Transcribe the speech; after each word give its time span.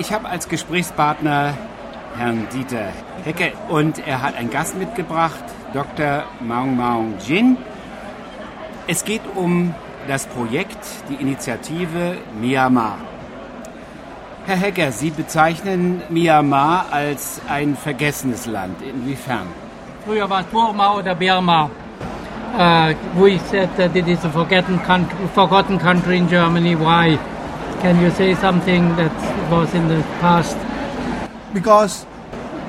Ich 0.00 0.14
habe 0.14 0.30
als 0.30 0.48
Gesprächspartner 0.48 1.52
Herrn 2.16 2.48
Dieter 2.54 2.88
Hecke 3.22 3.52
und 3.68 3.98
er 4.06 4.22
hat 4.22 4.34
einen 4.34 4.48
Gast 4.48 4.78
mitgebracht, 4.78 5.44
Dr. 5.74 6.24
Maung 6.40 6.74
Maung 6.74 7.16
Jin. 7.28 7.58
Es 8.86 9.04
geht 9.04 9.20
um 9.34 9.74
das 10.08 10.24
Projekt, 10.24 10.78
die 11.10 11.16
Initiative 11.16 12.16
Myanmar. 12.40 12.96
Herr 14.46 14.56
Hecker, 14.56 14.90
Sie 14.90 15.10
bezeichnen 15.10 16.00
Myanmar 16.08 16.86
als 16.90 17.42
ein 17.46 17.76
vergessenes 17.76 18.46
Land. 18.46 18.80
Inwiefern? 18.80 19.48
Früher 20.06 20.30
war 20.30 20.40
es 20.40 20.46
Burma 20.46 20.94
oder 20.94 21.14
Birma. 21.14 21.68
Uh, 22.58 22.94
we 23.16 23.38
said 23.50 23.68
that 23.76 23.94
it 23.94 24.08
is 24.08 24.24
a 24.24 24.30
forgotten 24.30 24.82
country, 24.82 25.28
forgotten 25.34 25.78
country 25.78 26.16
in 26.16 26.26
Germany. 26.26 26.74
Why? 26.74 27.18
Can 27.80 27.98
you 27.98 28.10
say 28.10 28.34
something 28.34 28.94
that 28.96 29.10
was 29.50 29.72
in 29.72 29.88
the 29.88 30.02
past? 30.20 30.52
Because 31.54 32.04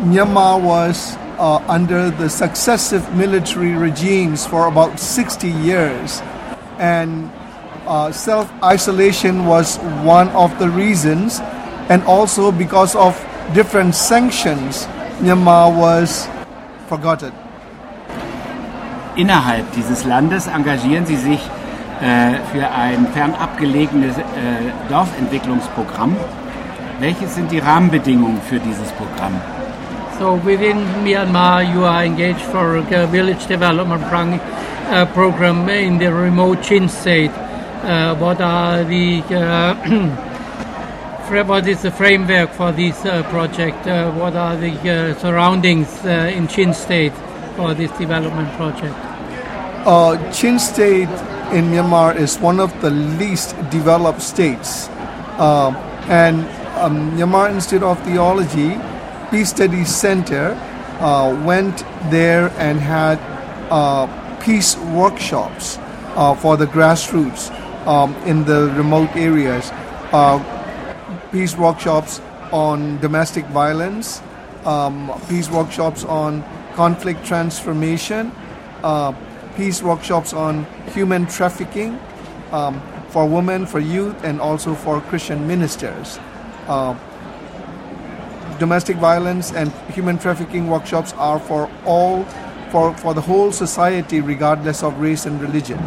Myanmar 0.00 0.56
was 0.58 1.16
uh, 1.36 1.60
under 1.68 2.08
the 2.08 2.30
successive 2.30 3.04
military 3.14 3.72
regimes 3.72 4.46
for 4.46 4.66
about 4.66 4.98
60 4.98 5.50
years, 5.50 6.22
and 6.78 7.30
uh, 7.86 8.12
self 8.12 8.50
isolation 8.62 9.44
was 9.44 9.76
one 10.08 10.30
of 10.30 10.58
the 10.58 10.70
reasons, 10.70 11.40
and 11.92 12.02
also 12.04 12.50
because 12.50 12.96
of 12.96 13.12
different 13.52 13.94
sanctions, 13.94 14.86
Myanmar 15.20 15.68
was 15.68 16.26
forgotten. 16.88 17.32
Innerhalb 19.16 19.70
dieses 19.76 20.06
Landes 20.06 20.48
engagieren 20.48 21.04
Sie 21.04 21.16
sich 21.16 21.40
für 22.52 22.70
ein 22.70 23.06
fernab 23.14 23.58
gelegenes 23.58 24.18
äh, 24.18 24.22
Dorfentwicklungsprogramm. 24.88 26.16
Welches 27.00 27.34
sind 27.34 27.50
die 27.50 27.58
Rahmenbedingungen 27.58 28.40
für 28.48 28.58
dieses 28.58 28.90
Programm? 28.92 29.40
So 30.18 30.38
within 30.44 30.78
Myanmar, 31.02 31.62
you 31.62 31.84
are 31.84 32.04
engaged 32.04 32.42
for 32.52 32.76
a 32.76 33.06
village 33.06 33.46
development 33.48 34.02
uh, 34.12 35.04
program 35.06 35.68
in 35.68 35.98
the 35.98 36.06
remote 36.06 36.62
Chin 36.62 36.88
state. 36.88 37.32
Uh, 37.84 38.14
what 38.16 38.40
are 38.40 38.84
the 38.84 39.22
uh, 39.30 39.74
what 41.46 41.66
is 41.66 41.82
the 41.82 41.90
framework 41.90 42.50
for 42.52 42.70
this 42.72 43.04
uh, 43.04 43.22
project? 43.24 43.86
Uh, 43.86 44.12
what 44.12 44.36
are 44.36 44.56
the 44.56 44.72
uh, 44.88 45.14
surroundings 45.18 46.04
in 46.04 46.46
Chin 46.46 46.72
state? 46.72 47.12
for 47.56 47.74
this 47.74 47.90
development 47.98 48.50
project? 48.52 48.94
Uh, 49.86 50.16
Chin 50.32 50.58
State 50.58 51.08
in 51.52 51.66
Myanmar 51.66 52.16
is 52.16 52.38
one 52.38 52.60
of 52.60 52.70
the 52.80 52.90
least 52.90 53.56
developed 53.70 54.22
states. 54.22 54.88
Uh, 55.38 55.70
and 56.08 56.40
um, 56.78 57.12
Myanmar 57.16 57.50
Institute 57.50 57.82
of 57.82 58.02
Theology 58.04 58.78
Peace 59.30 59.50
Studies 59.50 59.94
Center 59.94 60.56
uh, 61.00 61.42
went 61.44 61.78
there 62.10 62.50
and 62.58 62.78
had 62.78 63.18
uh, 63.70 64.06
peace 64.40 64.76
workshops 64.76 65.78
uh, 66.14 66.34
for 66.34 66.56
the 66.56 66.66
grassroots 66.66 67.50
um, 67.86 68.14
in 68.26 68.44
the 68.44 68.72
remote 68.76 69.10
areas. 69.16 69.70
Uh, 70.12 70.38
peace 71.32 71.56
workshops 71.56 72.20
on 72.52 72.98
domestic 73.00 73.44
violence, 73.46 74.22
um, 74.64 75.10
peace 75.28 75.50
workshops 75.50 76.04
on 76.04 76.44
conflict 76.74 77.24
transformation, 77.24 78.30
uh, 78.82 79.12
peace 79.56 79.82
workshops 79.82 80.32
on 80.32 80.66
human 80.92 81.26
trafficking 81.26 81.98
um, 82.52 82.80
for 83.08 83.26
women, 83.26 83.66
for 83.66 83.80
youth, 83.80 84.24
and 84.24 84.40
also 84.40 84.74
for 84.74 85.00
Christian 85.02 85.46
ministers. 85.46 86.18
Uh, 86.68 86.94
domestic 88.58 88.96
violence 88.96 89.52
and 89.52 89.72
human 89.92 90.18
trafficking 90.18 90.68
workshops 90.68 91.12
are 91.14 91.38
for 91.38 91.68
all, 91.84 92.24
for, 92.70 92.94
for 92.94 93.14
the 93.14 93.20
whole 93.20 93.52
society, 93.52 94.20
regardless 94.20 94.82
of 94.82 95.00
race 95.00 95.26
and 95.26 95.40
religion. 95.40 95.78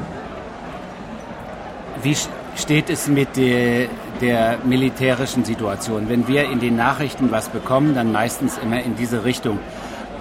Wie 2.03 2.15
steht 2.55 2.89
es 2.89 3.07
mit 3.07 3.35
der, 3.35 3.87
der 4.21 4.59
militärischen 4.63 5.43
Situation? 5.45 6.09
Wenn 6.09 6.27
wir 6.27 6.49
in 6.49 6.59
den 6.59 6.75
Nachrichten 6.75 7.31
was 7.31 7.49
bekommen, 7.49 7.95
dann 7.95 8.11
meistens 8.11 8.57
immer 8.57 8.81
in 8.81 8.95
diese 8.95 9.23
Richtung. 9.25 9.59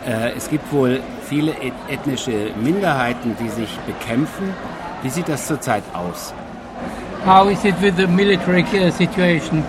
Äh, 0.06 0.37
es 0.37 0.49
gibt 0.49 0.72
wohl 0.72 1.00
viele 1.22 1.53
ethnische 1.89 2.53
Minderheiten, 2.62 3.37
die 3.41 3.49
sich 3.49 3.77
bekämpfen. 3.81 4.55
Wie 5.03 5.11
sieht 5.11 5.28
das 5.28 5.47
zurzeit 5.47 5.83
aus? 5.93 6.33
How 7.27 7.50
is 7.50 7.65
it 7.65 7.75
with 7.83 7.97
the 7.97 8.06
military 8.06 8.62
uh, 8.62 8.91
situation? 8.91 9.65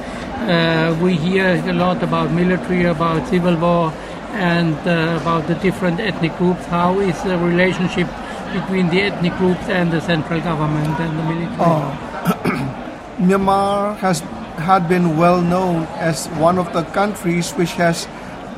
Uh, 0.47 0.95
we 1.01 1.15
hear 1.15 1.59
a 1.67 1.73
lot 1.73 2.03
about 2.03 2.31
military, 2.31 2.85
about 2.85 3.27
civil 3.27 3.55
war, 3.59 3.91
and 4.35 4.77
uh, 4.85 5.19
about 5.19 5.47
the 5.47 5.55
different 5.55 5.99
ethnic 5.99 6.37
groups. 6.37 6.63
How 6.67 6.99
is 6.99 7.19
the 7.23 7.37
relationship 7.39 8.07
between 8.53 8.89
the 8.89 9.01
ethnic 9.01 9.35
groups 9.37 9.67
and 9.69 9.91
the 9.91 10.01
central 10.01 10.39
government 10.41 10.99
and 10.99 11.17
the 11.17 11.23
military? 11.23 11.57
Oh. 11.59 11.97
Myanmar 13.19 13.97
has 13.97 14.21
had 14.57 14.87
been 14.87 15.17
well 15.17 15.41
known 15.41 15.87
as 15.97 16.27
one 16.37 16.59
of 16.59 16.71
the 16.73 16.83
countries 16.93 17.51
which 17.53 17.73
has 17.73 18.07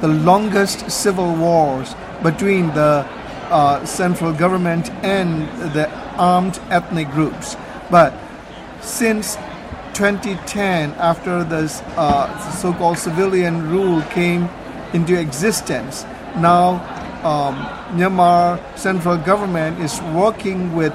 the 0.02 0.08
longest 0.08 0.90
civil 0.90 1.36
wars 1.36 1.96
between 2.24 2.68
the 2.68 3.06
uh, 3.50 3.84
central 3.86 4.34
government 4.34 4.90
and 5.04 5.48
the 5.74 5.90
armed 6.18 6.60
ethnic 6.70 7.10
groups. 7.12 7.56
But 7.90 8.14
since 8.82 9.36
2010, 9.94 10.92
after 10.94 11.44
the 11.44 11.64
uh, 11.98 12.52
so 12.52 12.74
called 12.74 12.98
civilian 12.98 13.70
rule 13.70 14.02
came 14.04 14.50
into 14.94 15.20
existence, 15.20 16.04
now 16.38 16.82
um, 17.24 17.56
Myanmar 17.98 18.60
central 18.78 19.18
government 19.18 19.80
is 19.80 20.00
working 20.14 20.76
with 20.76 20.94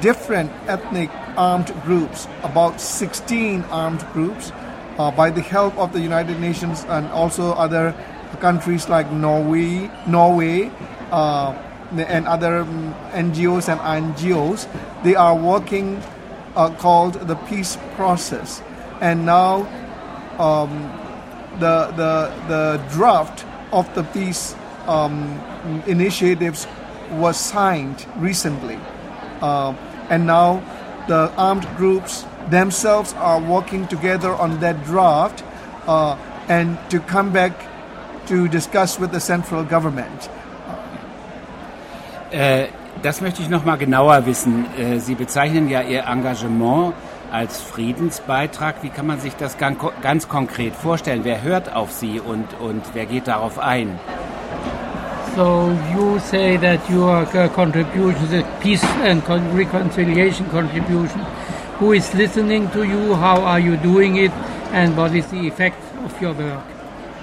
different 0.00 0.50
ethnic 0.66 1.10
armed 1.36 1.74
groups, 1.82 2.28
about 2.42 2.80
16 2.80 3.62
armed 3.64 4.00
groups 4.12 4.52
uh, 4.98 5.10
by 5.10 5.30
the 5.30 5.40
help 5.40 5.76
of 5.78 5.92
the 5.92 6.00
United 6.00 6.40
Nations 6.40 6.84
and 6.88 7.06
also 7.08 7.52
other 7.52 7.94
countries 8.40 8.88
like 8.88 9.10
Norway, 9.10 9.90
Norway, 10.06 10.70
uh, 11.10 11.52
and 11.92 12.26
other 12.26 12.64
NGOs 13.12 13.68
and 13.68 13.80
NGOs. 13.80 14.66
They 15.02 15.14
are 15.14 15.36
working 15.36 16.02
uh, 16.56 16.70
called 16.70 17.14
the 17.14 17.36
peace 17.36 17.78
process, 17.96 18.62
and 19.00 19.26
now 19.26 19.66
um, 20.38 20.70
the 21.60 21.92
the 21.96 22.32
the 22.48 22.82
draft 22.90 23.44
of 23.72 23.92
the 23.94 24.02
peace 24.02 24.54
um, 24.86 25.40
initiatives 25.86 26.66
was 27.12 27.36
signed 27.36 28.06
recently, 28.16 28.78
uh, 29.40 29.74
and 30.10 30.26
now 30.26 30.62
the 31.08 31.30
armed 31.36 31.66
groups 31.76 32.24
themselves 32.50 33.14
are 33.14 33.40
working 33.40 33.86
together 33.88 34.32
on 34.34 34.60
that 34.60 34.84
draft 34.84 35.42
uh, 35.86 36.16
and 36.48 36.78
to 36.90 37.00
come 37.00 37.32
back 37.32 37.52
to 38.26 38.48
discuss 38.48 38.98
with 38.98 39.12
the 39.12 39.20
central 39.20 39.64
government. 39.64 40.30
Äh, 42.30 42.68
das 43.02 43.20
möchte 43.20 43.42
ich 43.42 43.48
noch 43.48 43.64
mal 43.64 43.76
genauer 43.76 44.26
wissen. 44.26 44.66
Äh, 44.78 44.98
Sie 44.98 45.14
bezeichnen 45.14 45.68
ja 45.68 45.82
Ihr 45.82 46.04
Engagement 46.04 46.94
als 47.30 47.60
Friedensbeitrag. 47.60 48.76
Wie 48.82 48.88
kann 48.88 49.06
man 49.06 49.20
sich 49.20 49.36
das 49.36 49.58
ganz, 49.58 49.78
ganz 50.02 50.28
konkret 50.28 50.74
vorstellen? 50.74 51.20
Wer 51.24 51.42
hört 51.42 51.74
auf 51.74 51.92
Sie 51.92 52.20
und, 52.20 52.46
und 52.60 52.82
wer 52.94 53.06
geht 53.06 53.28
darauf 53.28 53.58
ein? 53.58 53.98
So 55.36 55.72
you 55.92 56.18
say 56.20 56.56
that 56.58 56.78
your 56.88 57.26
contribution, 57.48 58.28
the 58.30 58.44
peace 58.60 58.84
and 59.04 59.20
reconciliation 59.56 60.48
contribution 60.48 61.20
who 61.78 61.92
is 61.92 62.14
listening 62.14 62.70
to 62.70 62.84
you, 62.84 63.14
how 63.14 63.42
are 63.42 63.58
you 63.58 63.76
doing 63.76 64.16
it, 64.16 64.30
and 64.70 64.96
what 64.96 65.14
is 65.14 65.26
the 65.28 65.46
effect 65.46 65.82
of 66.04 66.20
your 66.20 66.32
work? 66.32 66.64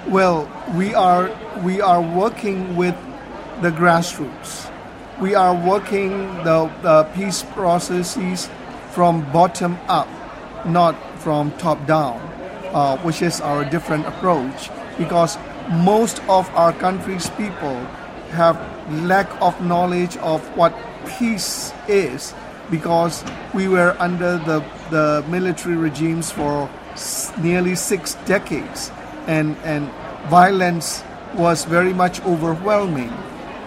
Well, 0.08 0.50
we 0.74 0.94
are 0.94 1.30
we 1.62 1.80
are 1.80 2.02
working 2.02 2.76
with 2.76 2.94
the 3.62 3.70
grassroots. 3.70 4.68
We 5.20 5.34
are 5.34 5.54
working 5.54 6.34
the, 6.42 6.70
the 6.82 7.04
peace 7.14 7.44
processes 7.54 8.50
from 8.90 9.30
bottom 9.32 9.78
up, 9.88 10.08
not 10.66 10.96
from 11.20 11.52
top 11.52 11.86
down, 11.86 12.18
uh, 12.74 12.98
which 12.98 13.22
is 13.22 13.40
our 13.40 13.64
different 13.64 14.06
approach. 14.06 14.68
Because 14.98 15.38
most 15.70 16.20
of 16.28 16.50
our 16.56 16.72
country's 16.72 17.30
people 17.30 17.78
have 18.32 18.58
lack 18.90 19.30
of 19.40 19.60
knowledge 19.62 20.16
of 20.18 20.44
what 20.56 20.74
peace 21.06 21.72
is 21.86 22.34
because 22.70 23.24
we 23.54 23.68
were 23.68 23.96
under 23.98 24.38
the, 24.38 24.64
the 24.90 25.24
military 25.28 25.76
regimes 25.76 26.30
for 26.30 26.70
nearly 27.38 27.74
six 27.74 28.14
decades 28.26 28.90
and, 29.26 29.56
and 29.64 29.90
violence 30.28 31.02
was 31.34 31.64
very 31.64 31.92
much 31.92 32.20
overwhelming. 32.22 33.10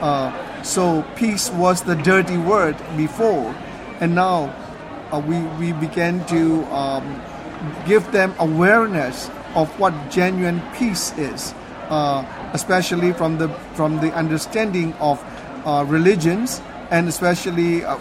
Uh, 0.01 0.31
so 0.63 1.03
peace 1.15 1.49
was 1.51 1.83
the 1.83 1.95
dirty 1.95 2.37
word 2.37 2.75
before, 2.97 3.55
and 3.99 4.13
now 4.15 4.53
uh, 5.11 5.19
we, 5.19 5.39
we 5.57 5.71
began 5.73 6.25
to 6.27 6.63
um, 6.65 7.21
give 7.85 8.11
them 8.11 8.33
awareness 8.39 9.29
of 9.55 9.69
what 9.79 9.93
genuine 10.09 10.61
peace 10.75 11.17
is, 11.17 11.53
uh, 11.89 12.25
especially 12.53 13.13
from 13.13 13.37
the 13.37 13.47
from 13.75 13.99
the 14.01 14.11
understanding 14.13 14.93
of 14.95 15.23
uh, 15.65 15.85
religions 15.87 16.61
and 16.91 17.07
especially 17.07 17.83
uh, 17.83 17.97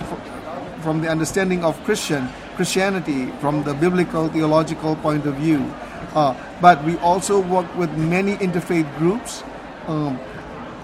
from 0.84 1.00
the 1.00 1.08
understanding 1.08 1.64
of 1.64 1.82
Christian 1.84 2.28
Christianity 2.56 3.32
from 3.40 3.64
the 3.64 3.74
biblical 3.74 4.28
theological 4.28 4.96
point 4.96 5.26
of 5.26 5.34
view. 5.36 5.58
Uh, 6.14 6.34
but 6.60 6.84
we 6.84 6.96
also 6.98 7.40
work 7.40 7.66
with 7.76 7.90
many 7.96 8.36
interfaith 8.36 8.86
groups, 8.98 9.42
um, 9.88 10.20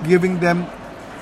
giving 0.02 0.40
them 0.40 0.66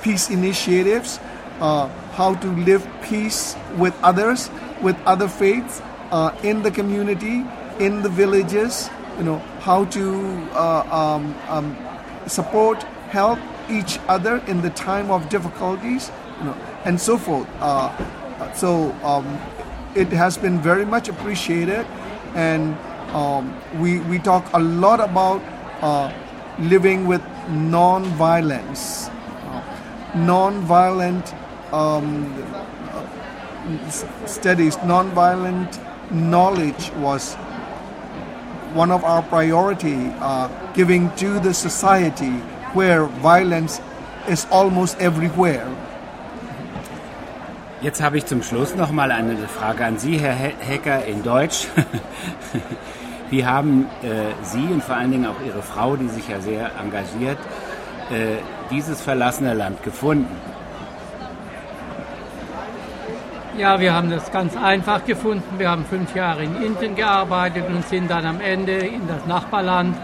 peace 0.01 0.29
initiatives, 0.29 1.19
uh, 1.59 1.87
how 2.17 2.33
to 2.35 2.47
live 2.65 2.87
peace 3.03 3.55
with 3.77 3.93
others, 4.01 4.49
with 4.81 4.97
other 5.05 5.27
faiths 5.27 5.81
uh, 6.11 6.33
in 6.43 6.63
the 6.63 6.71
community, 6.71 7.45
in 7.79 8.01
the 8.01 8.09
villages. 8.09 8.89
You 9.17 9.25
know 9.25 9.39
how 9.59 9.85
to 9.85 10.03
uh, 10.55 10.87
um, 10.89 11.35
um, 11.49 11.77
support, 12.27 12.81
help 13.11 13.37
each 13.69 13.99
other 14.07 14.37
in 14.47 14.61
the 14.61 14.71
time 14.71 15.11
of 15.11 15.27
difficulties, 15.29 16.09
you 16.39 16.45
know, 16.45 16.57
and 16.85 16.99
so 16.99 17.17
forth. 17.17 17.47
So 18.55 18.91
um, 19.03 19.25
it 19.95 20.07
has 20.09 20.37
been 20.37 20.59
very 20.59 20.85
much 20.85 21.09
appreciated, 21.09 21.85
and 22.35 22.77
um, 23.13 23.53
we 23.79 23.99
we 24.01 24.19
talk 24.19 24.45
a 24.53 24.59
lot 24.59 24.99
about 24.99 25.41
uh, 25.81 26.11
living 26.59 27.07
with 27.07 27.21
non-violence, 27.49 29.09
uh, 29.09 29.61
non-violent 30.15 31.33
um, 31.71 32.31
studies, 34.25 34.77
non-violent 34.83 35.79
knowledge 36.11 36.91
was 36.97 37.35
one 38.73 38.91
of 38.91 39.03
our 39.03 39.21
priority, 39.23 40.11
uh, 40.19 40.47
giving 40.73 41.09
to 41.15 41.39
the 41.39 41.53
society 41.53 42.31
where 42.73 43.05
violence 43.05 43.81
is 44.27 44.45
almost 44.51 44.97
everywhere. 44.99 45.67
Jetzt 47.81 48.03
habe 48.03 48.17
ich 48.17 48.25
zum 48.25 48.43
Schluss 48.43 48.75
noch 48.75 48.91
mal 48.91 49.11
eine 49.11 49.37
Frage 49.47 49.85
an 49.85 49.97
Sie, 49.97 50.17
Herr 50.19 50.33
He- 50.35 50.55
Hecker, 50.59 51.05
in 51.05 51.23
Deutsch. 51.23 51.67
Wie 53.29 53.45
haben 53.45 53.85
äh, 54.03 54.33
Sie 54.43 54.63
und 54.63 54.83
vor 54.83 54.95
allen 54.97 55.11
Dingen 55.11 55.27
auch 55.27 55.39
Ihre 55.45 55.61
Frau, 55.61 55.95
die 55.95 56.09
sich 56.09 56.27
ja 56.27 56.41
sehr 56.41 56.71
engagiert, 56.81 57.37
äh, 58.11 58.37
dieses 58.69 59.01
verlassene 59.01 59.53
Land 59.53 59.81
gefunden? 59.83 60.35
Ja, 63.57 63.79
wir 63.79 63.93
haben 63.93 64.09
das 64.09 64.29
ganz 64.31 64.57
einfach 64.57 65.05
gefunden. 65.05 65.43
Wir 65.57 65.69
haben 65.69 65.85
fünf 65.85 66.13
Jahre 66.15 66.43
in 66.43 66.61
Indien 66.61 66.95
gearbeitet 66.95 67.65
und 67.67 67.87
sind 67.87 68.09
dann 68.09 68.25
am 68.25 68.41
Ende 68.41 68.73
in 68.73 69.07
das 69.07 69.25
Nachbarland, 69.25 69.95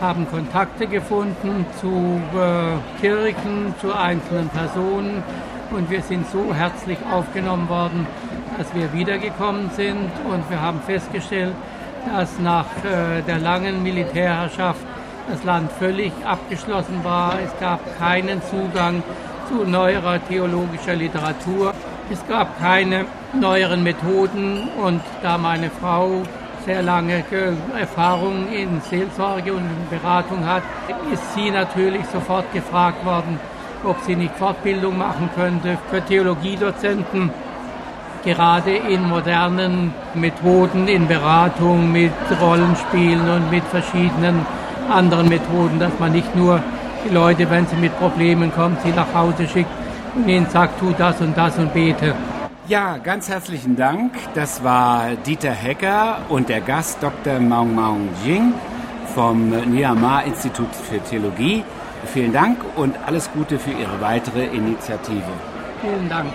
haben 0.00 0.26
Kontakte 0.30 0.86
gefunden 0.86 1.64
zu 1.80 2.20
äh, 2.38 3.00
Kirchen, 3.00 3.74
zu 3.80 3.94
einzelnen 3.94 4.48
Personen 4.50 5.22
und 5.72 5.90
wir 5.90 6.02
sind 6.02 6.30
so 6.30 6.54
herzlich 6.54 6.98
aufgenommen 7.10 7.68
worden, 7.68 8.06
dass 8.58 8.74
wir 8.74 8.92
wiedergekommen 8.92 9.70
sind 9.70 10.10
und 10.28 10.48
wir 10.50 10.60
haben 10.60 10.80
festgestellt, 10.82 11.54
dass 12.06 12.38
nach 12.38 12.66
äh, 12.84 13.22
der 13.26 13.38
langen 13.38 13.82
Militärherrschaft 13.82 14.80
das 15.28 15.44
Land 15.44 15.70
völlig 15.72 16.12
abgeschlossen 16.24 17.02
war. 17.02 17.38
Es 17.44 17.58
gab 17.60 17.80
keinen 17.98 18.42
Zugang 18.42 19.02
zu 19.48 19.64
neuerer 19.64 20.18
theologischer 20.28 20.94
Literatur. 20.94 21.72
Es 22.10 22.26
gab 22.26 22.58
keine 22.58 23.06
neueren 23.32 23.82
Methoden 23.82 24.68
und 24.82 25.00
da 25.22 25.38
meine 25.38 25.70
Frau 25.70 26.22
sehr 26.66 26.82
lange 26.82 27.24
Erfahrung 27.78 28.52
in 28.52 28.80
Seelsorge 28.82 29.52
und 29.52 29.90
Beratung 29.90 30.46
hat, 30.46 30.62
ist 31.12 31.34
sie 31.34 31.50
natürlich 31.50 32.04
sofort 32.06 32.52
gefragt 32.52 33.04
worden, 33.04 33.40
ob 33.84 34.00
sie 34.06 34.16
nicht 34.16 34.34
Fortbildung 34.36 34.98
machen 34.98 35.30
könnte 35.34 35.78
für 35.90 36.02
Theologiedozenten, 36.04 37.30
gerade 38.24 38.76
in 38.76 39.08
modernen 39.08 39.92
Methoden, 40.14 40.88
in 40.88 41.08
Beratung 41.08 41.90
mit 41.90 42.12
Rollenspielen 42.40 43.28
und 43.28 43.50
mit 43.50 43.64
verschiedenen 43.64 44.46
anderen 44.90 45.28
Methoden, 45.28 45.78
dass 45.78 45.92
man 45.98 46.12
nicht 46.12 46.34
nur 46.36 46.60
die 47.04 47.12
Leute, 47.12 47.50
wenn 47.50 47.66
sie 47.66 47.76
mit 47.76 47.98
Problemen 47.98 48.52
kommen, 48.52 48.76
sie 48.84 48.92
nach 48.92 49.12
Hause 49.14 49.48
schickt 49.48 49.70
und 50.14 50.28
ihnen 50.28 50.46
sagt, 50.46 50.78
tu 50.78 50.92
das 50.96 51.20
und 51.20 51.36
das 51.36 51.58
und 51.58 51.72
bete. 51.72 52.14
Ja, 52.68 52.98
ganz 52.98 53.28
herzlichen 53.28 53.74
Dank. 53.74 54.12
Das 54.34 54.62
war 54.62 55.16
Dieter 55.26 55.50
Hecker 55.50 56.18
und 56.28 56.48
der 56.48 56.60
Gast 56.60 57.02
Dr. 57.02 57.40
Maung 57.40 57.74
Maung 57.74 58.08
Jing 58.24 58.54
vom 59.14 59.50
Myanmar 59.50 60.24
Institut 60.24 60.72
für 60.74 61.00
Theologie. 61.00 61.64
Vielen 62.06 62.32
Dank 62.32 62.58
und 62.76 62.96
alles 63.06 63.30
Gute 63.32 63.58
für 63.58 63.70
Ihre 63.70 64.00
weitere 64.00 64.46
Initiative. 64.46 65.32
Vielen 65.80 66.08
Dank. 66.08 66.32